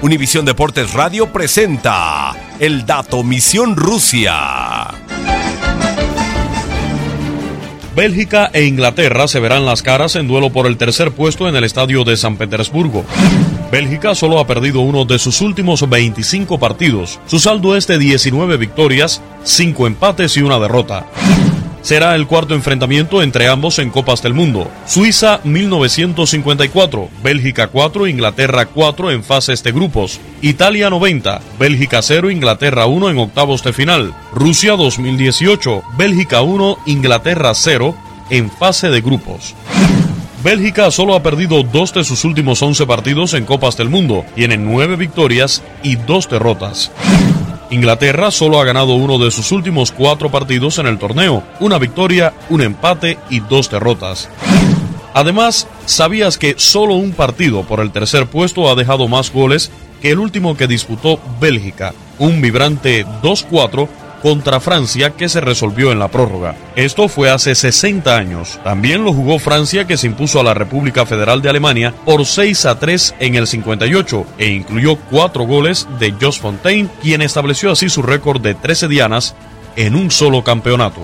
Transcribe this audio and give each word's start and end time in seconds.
Univisión 0.00 0.44
Deportes 0.44 0.92
Radio 0.94 1.32
presenta 1.32 2.34
el 2.58 2.84
dato 2.86 3.22
Misión 3.22 3.76
Rusia. 3.76 4.88
Bélgica 7.94 8.50
e 8.52 8.64
Inglaterra 8.64 9.28
se 9.28 9.38
verán 9.38 9.66
las 9.66 9.82
caras 9.82 10.16
en 10.16 10.26
duelo 10.26 10.50
por 10.50 10.66
el 10.66 10.78
tercer 10.78 11.12
puesto 11.12 11.48
en 11.48 11.56
el 11.56 11.64
estadio 11.64 12.04
de 12.04 12.16
San 12.16 12.36
Petersburgo. 12.36 13.04
Bélgica 13.70 14.14
solo 14.14 14.38
ha 14.38 14.46
perdido 14.46 14.80
uno 14.80 15.04
de 15.04 15.18
sus 15.18 15.40
últimos 15.40 15.88
25 15.88 16.58
partidos. 16.58 17.20
Su 17.26 17.38
saldo 17.38 17.76
es 17.76 17.86
de 17.86 17.98
19 17.98 18.56
victorias, 18.56 19.20
5 19.44 19.86
empates 19.86 20.36
y 20.36 20.42
una 20.42 20.58
derrota. 20.58 21.06
Será 21.82 22.14
el 22.14 22.28
cuarto 22.28 22.54
enfrentamiento 22.54 23.22
entre 23.22 23.48
ambos 23.48 23.80
en 23.80 23.90
Copas 23.90 24.22
del 24.22 24.34
Mundo. 24.34 24.70
Suiza 24.86 25.40
1954, 25.42 27.08
Bélgica 27.24 27.66
4, 27.66 28.06
Inglaterra 28.06 28.66
4 28.66 29.10
en 29.10 29.24
fases 29.24 29.64
de 29.64 29.72
grupos. 29.72 30.20
Italia 30.42 30.90
90, 30.90 31.40
Bélgica 31.58 32.00
0, 32.00 32.30
Inglaterra 32.30 32.86
1 32.86 33.10
en 33.10 33.18
octavos 33.18 33.64
de 33.64 33.72
final. 33.72 34.14
Rusia 34.32 34.76
2018, 34.76 35.82
Bélgica 35.98 36.42
1, 36.42 36.78
Inglaterra 36.86 37.52
0 37.52 37.96
en 38.30 38.50
fase 38.50 38.88
de 38.88 39.00
grupos. 39.00 39.56
Bélgica 40.44 40.90
solo 40.90 41.14
ha 41.14 41.22
perdido 41.22 41.62
dos 41.62 41.92
de 41.94 42.04
sus 42.04 42.24
últimos 42.24 42.62
11 42.62 42.86
partidos 42.86 43.34
en 43.34 43.44
Copas 43.44 43.76
del 43.76 43.90
Mundo, 43.90 44.24
tiene 44.34 44.56
nueve 44.56 44.96
victorias 44.96 45.62
y 45.84 45.94
dos 45.94 46.28
derrotas. 46.28 46.90
Inglaterra 47.72 48.30
solo 48.30 48.60
ha 48.60 48.66
ganado 48.66 48.92
uno 48.96 49.16
de 49.16 49.30
sus 49.30 49.50
últimos 49.50 49.92
cuatro 49.92 50.30
partidos 50.30 50.78
en 50.78 50.86
el 50.86 50.98
torneo, 50.98 51.42
una 51.58 51.78
victoria, 51.78 52.34
un 52.50 52.60
empate 52.60 53.16
y 53.30 53.40
dos 53.40 53.70
derrotas. 53.70 54.28
Además, 55.14 55.66
¿sabías 55.86 56.36
que 56.36 56.54
solo 56.58 56.94
un 56.94 57.12
partido 57.12 57.62
por 57.62 57.80
el 57.80 57.90
tercer 57.90 58.26
puesto 58.26 58.70
ha 58.70 58.74
dejado 58.74 59.08
más 59.08 59.32
goles 59.32 59.70
que 60.02 60.10
el 60.10 60.18
último 60.18 60.54
que 60.54 60.66
disputó 60.66 61.18
Bélgica? 61.40 61.94
Un 62.18 62.42
vibrante 62.42 63.06
2-4 63.22 63.88
contra 64.22 64.60
Francia 64.60 65.10
que 65.10 65.28
se 65.28 65.40
resolvió 65.40 65.92
en 65.92 65.98
la 65.98 66.08
prórroga. 66.08 66.54
Esto 66.76 67.08
fue 67.08 67.30
hace 67.30 67.54
60 67.54 68.16
años. 68.16 68.60
También 68.62 69.04
lo 69.04 69.12
jugó 69.12 69.38
Francia 69.38 69.86
que 69.86 69.96
se 69.96 70.06
impuso 70.06 70.40
a 70.40 70.44
la 70.44 70.54
República 70.54 71.04
Federal 71.04 71.42
de 71.42 71.50
Alemania 71.50 71.92
por 72.04 72.24
6 72.24 72.66
a 72.66 72.78
3 72.78 73.16
en 73.18 73.34
el 73.34 73.46
58 73.46 74.26
e 74.38 74.50
incluyó 74.50 74.96
cuatro 74.96 75.44
goles 75.44 75.88
de 75.98 76.14
Jos 76.20 76.38
Fontaine, 76.38 76.88
quien 77.02 77.22
estableció 77.22 77.72
así 77.72 77.88
su 77.88 78.02
récord 78.02 78.40
de 78.40 78.54
13 78.54 78.88
dianas 78.88 79.34
en 79.76 79.96
un 79.96 80.10
solo 80.10 80.44
campeonato. 80.44 81.00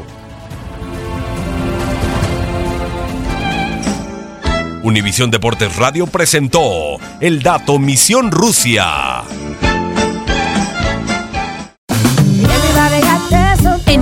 Univisión 4.83 5.31
Deportes 5.31 5.77
Radio 5.77 6.06
presentó 6.06 6.97
el 7.21 7.43
dato 7.43 7.79
Misión 7.79 8.31
Rusia. 8.31 9.25